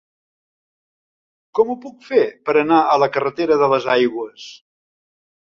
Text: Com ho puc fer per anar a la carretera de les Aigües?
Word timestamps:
Com 1.59 1.69
ho 1.69 1.75
puc 1.83 2.01
fer 2.07 2.23
per 2.49 2.57
anar 2.63 2.81
a 2.95 2.97
la 3.05 3.11
carretera 3.19 3.61
de 3.65 3.71
les 3.75 3.89
Aigües? 4.01 4.49